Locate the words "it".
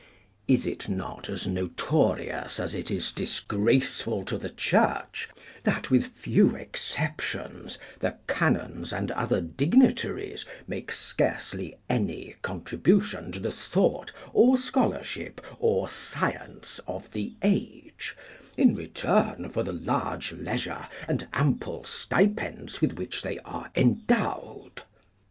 0.65-0.89, 2.73-2.89